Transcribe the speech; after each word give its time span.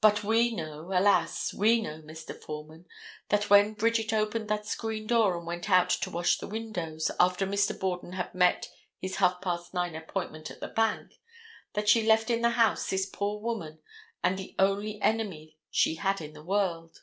But 0.00 0.22
we 0.22 0.54
know, 0.54 0.92
alas, 0.92 1.52
we 1.52 1.80
know, 1.82 2.00
Mr. 2.00 2.32
Foreman, 2.32 2.86
that 3.28 3.50
when 3.50 3.74
Bridget 3.74 4.12
opened 4.12 4.46
that 4.46 4.66
screen 4.68 5.08
door 5.08 5.36
and 5.36 5.44
went 5.44 5.68
out 5.68 5.90
to 5.90 6.10
wash 6.12 6.38
the 6.38 6.46
windows, 6.46 7.10
after 7.18 7.44
Mr. 7.44 7.76
Borden 7.76 8.12
had 8.12 8.32
met 8.36 8.68
his 9.00 9.16
half 9.16 9.40
past 9.40 9.74
nine 9.74 9.96
appointment 9.96 10.48
at 10.52 10.60
the 10.60 10.68
bank, 10.68 11.18
that 11.72 11.88
she 11.88 12.06
left 12.06 12.30
in 12.30 12.42
the 12.42 12.50
house 12.50 12.88
this 12.88 13.06
poor 13.06 13.40
woman 13.40 13.80
and 14.22 14.38
the 14.38 14.54
only 14.60 15.02
enemy 15.02 15.56
she 15.72 15.96
had 15.96 16.20
in 16.20 16.34
the 16.34 16.44
world. 16.44 17.02